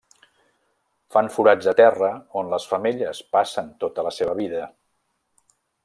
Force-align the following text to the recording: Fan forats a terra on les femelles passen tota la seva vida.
Fan 1.15 1.29
forats 1.35 1.67
a 1.71 1.75
terra 1.81 2.09
on 2.41 2.49
les 2.55 2.65
femelles 2.73 3.21
passen 3.37 3.71
tota 3.85 4.07
la 4.09 4.15
seva 4.21 4.35
vida. 4.45 4.65